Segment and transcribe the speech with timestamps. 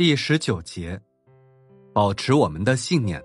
[0.00, 0.98] 第十九节，
[1.92, 3.22] 保持我们的信念。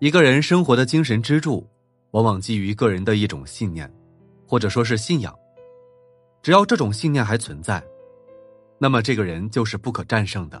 [0.00, 1.64] 一个人生活的精神支柱，
[2.10, 3.88] 往往基于个人的一种信念，
[4.48, 5.32] 或者说是信仰。
[6.42, 7.80] 只要这种信念还存在，
[8.76, 10.60] 那么这个人就是不可战胜的。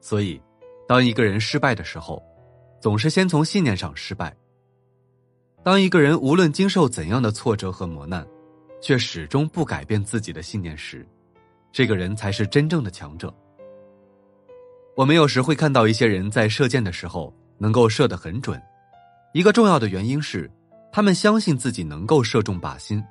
[0.00, 0.42] 所以，
[0.88, 2.20] 当一个人失败的时候，
[2.80, 4.36] 总是先从信念上失败。
[5.62, 8.26] 当一个人无论经受怎样的挫折和磨难，
[8.80, 11.06] 却始终不改变自己的信念时，
[11.72, 13.32] 这个人才是真正的强者。
[14.94, 18.60] 我们有时会看到一些人在射箭的时候能够射得很准，
[19.32, 20.50] 一个重要的原因是
[20.92, 23.02] 他们相信自己能够射中靶心。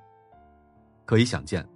[1.05, 1.67] 可以想见，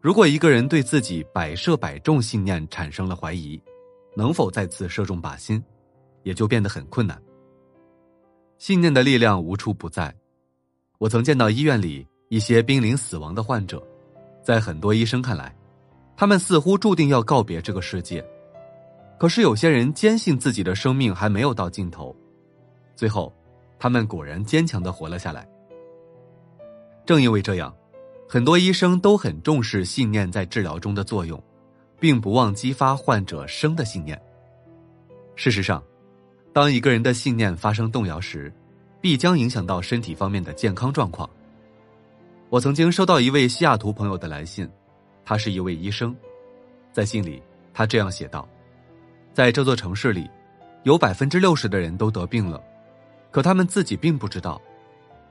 [0.00, 3.60] 如果一个人对自己百射百中信念产生了怀疑，
[4.16, 5.62] 能否再次射中靶心，
[6.22, 7.20] 也就变得很困难。
[8.56, 10.12] 信念的力量无处不在。
[10.96, 13.86] 我曾见到医院里一些濒临死亡的患者，
[14.42, 15.54] 在很多医生看来，
[16.16, 18.24] 他们似乎注定要告别这个世界。
[19.18, 22.14] 可是有些人坚信自己的生命还没有到尽头，
[22.94, 23.32] 最后，
[23.78, 25.48] 他们果然坚强的活了下来。
[27.04, 27.74] 正因为这样，
[28.28, 31.42] 很多医生都很重视信念在治疗中的作用，
[32.00, 34.20] 并不忘激发患者生的信念。
[35.34, 35.82] 事实上。
[36.52, 38.50] 当一个人的信念发生动摇时，
[38.98, 41.28] 必将影响到身体方面的健康状况。
[42.48, 44.66] 我曾经收到一位西雅图朋友的来信，
[45.26, 46.16] 他是一位医生，
[46.90, 47.42] 在信里
[47.74, 48.48] 他这样写道
[49.34, 50.26] ：“在这座城市里，
[50.84, 52.62] 有百分之六十的人都得病了，
[53.30, 54.58] 可他们自己并不知道，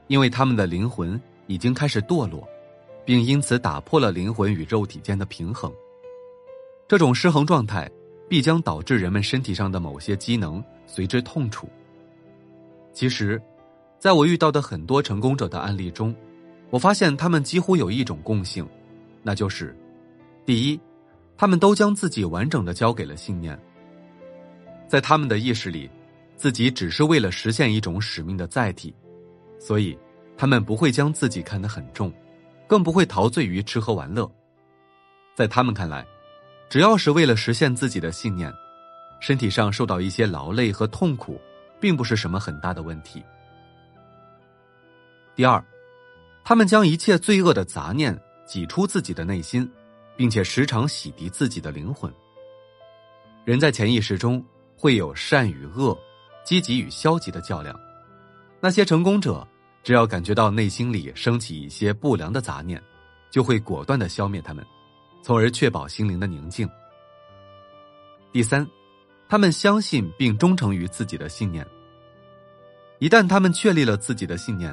[0.06, 2.46] 因为他们的灵魂已经开始堕落，
[3.04, 5.72] 并因此打破了灵魂与肉体间的平衡。
[6.86, 7.90] 这种失衡状态。”
[8.28, 11.68] 必将导致人们身体上的某些机能随之痛楚。
[12.92, 13.40] 其实，
[14.00, 16.12] 在我遇到的很多成功者的案例中，
[16.70, 18.68] 我发现他们几乎有一种共性，
[19.22, 19.76] 那就是：
[20.46, 20.80] 第一，
[21.36, 23.60] 他们都将自己完整的交给了信念。
[24.88, 25.90] 在他们的意识里，
[26.36, 28.94] 自己只是为了实现一种使命的载体，
[29.58, 29.98] 所以
[30.38, 32.12] 他们不会将自己看得很重，
[32.66, 34.30] 更不会陶醉于吃喝玩乐。
[35.34, 36.06] 在他们看来。
[36.68, 38.52] 只要是为了实现自己的信念，
[39.20, 41.40] 身体上受到一些劳累和痛苦，
[41.78, 43.22] 并不是什么很大的问题。
[45.36, 45.64] 第二，
[46.42, 49.70] 他们将一切罪恶的杂念挤出自己的内心，
[50.16, 52.12] 并且时常洗涤自己的灵魂。
[53.44, 54.44] 人在潜意识中
[54.76, 55.96] 会有善与恶、
[56.44, 57.78] 积极与消极的较量。
[58.60, 59.46] 那些成功者，
[59.84, 62.82] 只要感觉到内心里升起一些不良的杂念，
[63.30, 64.64] 就会果断的消灭他们。
[65.22, 66.68] 从而确保心灵的宁静。
[68.32, 68.64] 第三，
[69.28, 71.66] 他们相信并忠诚于自己的信念。
[73.00, 74.72] 一旦他们确立了自己的信念，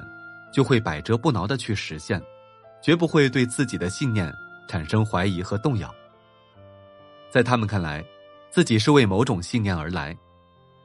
[0.54, 2.22] 就会百折不挠的去实现，
[2.84, 4.32] 绝不会对自己的信念
[4.68, 5.94] 产生怀疑和动摇。
[7.30, 8.04] 在他们看来，
[8.52, 10.16] 自己是为某种信念而来，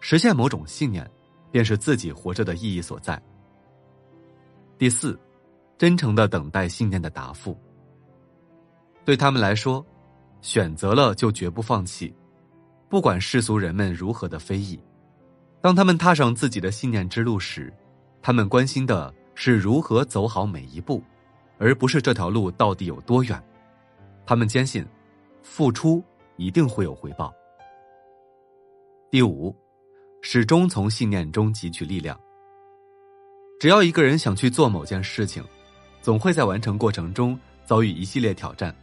[0.01, 1.09] 实现某种信念，
[1.51, 3.21] 便是自己活着的意义所在。
[4.79, 5.19] 第四，
[5.77, 7.59] 真诚的等待信念的答复。
[9.05, 9.85] 对他们来说，
[10.41, 12.15] 选择了就绝不放弃，
[12.89, 14.79] 不管世俗人们如何的非议。
[15.61, 17.73] 当他们踏上自己的信念之路时，
[18.23, 21.03] 他们关心的是如何走好每一步，
[21.59, 23.43] 而不是这条路到底有多远。
[24.29, 24.85] 他们坚信，
[25.41, 26.05] 付出
[26.37, 27.33] 一定会有回报。
[29.11, 29.57] 第五，
[30.21, 32.21] 始终从信念中汲取力量。
[33.59, 35.43] 只要一个人想去做某件事情，
[36.03, 38.77] 总会在完成过程中遭遇一系列挑战。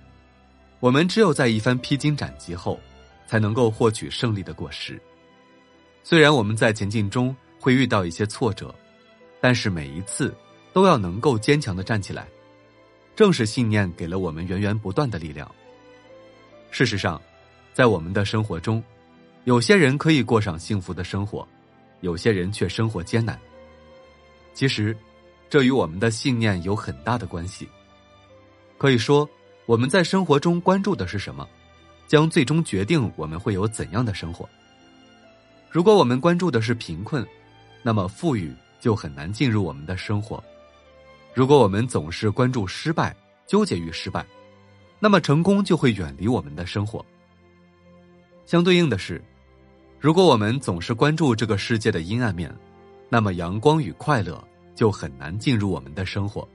[0.79, 2.79] 我们只有在一番披荆斩棘后，
[3.27, 4.99] 才能够获取胜利的果实。
[6.01, 8.73] 虽然我们在前进中会遇到一些挫折，
[9.39, 10.35] 但是每一次
[10.73, 12.27] 都要能够坚强的站起来。
[13.15, 15.49] 正是信念给了我们源源不断的力量。
[16.71, 17.21] 事实上，
[17.73, 18.83] 在我们的生活中，
[19.45, 21.47] 有些人可以过上幸福的生活，
[22.01, 23.39] 有些人却生活艰难。
[24.53, 24.95] 其实，
[25.49, 27.67] 这与我们的信念有很大的关系。
[28.77, 29.27] 可以说。
[29.67, 31.49] 我们在生活中关注的是什么，
[32.05, 34.47] 将最终决定我们会有怎样的生活。
[35.71, 37.25] 如果我们关注的是贫困，
[37.81, 40.37] 那么富裕就很难进入我们的生活；
[41.35, 43.15] 如果我们总是关注失败，
[43.45, 44.25] 纠结于失败，
[44.99, 47.05] 那么成功就会远离我们的生活。
[48.45, 49.21] 相对应的是，
[49.99, 52.55] 如果我们总是关注这个世界的阴暗面，
[53.09, 54.41] 那么阳光与快乐
[54.73, 56.47] 就很难进入我们的生活。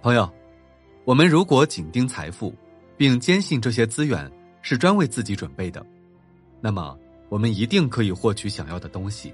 [0.00, 0.30] 朋友。
[1.06, 2.54] 我们如果紧盯财富，
[2.96, 4.30] 并坚信这些资源
[4.62, 5.84] 是专为自己准备的，
[6.62, 6.98] 那么
[7.28, 9.30] 我们一定可以获取想要的东西。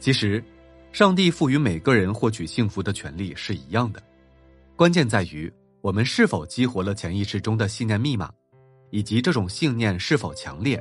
[0.00, 0.42] 其实，
[0.92, 4.02] 上帝赋予每个人获取幸福的权利是一样的，
[4.74, 8.32] 关键在于我们是否激活了潜意识中的信念密码，
[8.90, 10.80] 以及这种信念是否强烈。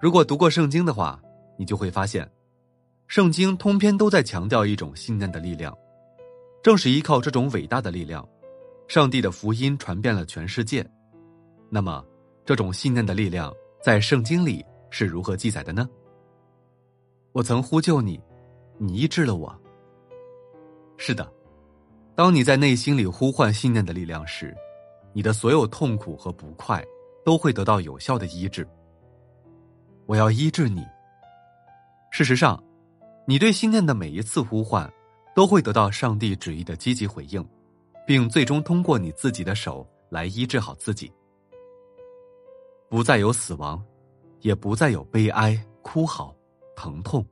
[0.00, 1.20] 如果读过圣经的话，
[1.56, 2.28] 你就会发现，
[3.06, 5.74] 圣经通篇都在强调一种信念的力量。
[6.62, 8.26] 正是依靠这种伟大的力量，
[8.88, 10.84] 上帝的福音传遍了全世界。
[11.70, 12.04] 那么，
[12.44, 15.88] 这种信念的力量在圣经里是如何记载的呢？
[17.32, 18.20] 我曾呼救你，
[18.78, 19.54] 你医治了我。
[20.96, 21.30] 是的，
[22.14, 24.54] 当你在内心里呼唤信念的力量时，
[25.12, 26.84] 你的所有痛苦和不快
[27.24, 28.66] 都会得到有效的医治。
[30.06, 30.84] 我要医治你。
[32.10, 32.62] 事实上，
[33.26, 34.92] 你对信念的每一次呼唤，
[35.34, 37.44] 都会得到上帝旨意的积极回应，
[38.06, 41.12] 并最终通过你自己的手来医治好自己。
[42.88, 43.82] 不再有死亡，
[44.42, 46.32] 也不再有悲哀、哭嚎、
[46.76, 47.26] 疼痛，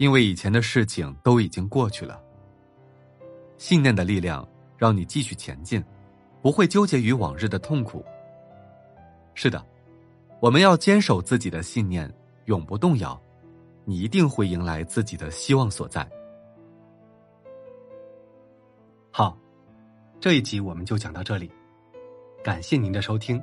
[0.00, 2.18] 因为以前的事情都已经过去了。
[3.58, 4.48] 信念的力量
[4.78, 5.84] 让你继续前进，
[6.40, 8.02] 不会纠结于往日的痛苦。
[9.34, 9.62] 是的。
[10.40, 12.10] 我们要坚守自己的信念，
[12.46, 13.20] 永不动摇。
[13.84, 16.08] 你一定会迎来自己的希望所在。
[19.10, 19.36] 好，
[20.18, 21.52] 这一集我们就讲到这里，
[22.42, 23.38] 感谢您的收听。